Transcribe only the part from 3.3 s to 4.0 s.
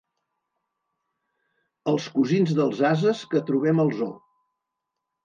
que trobem al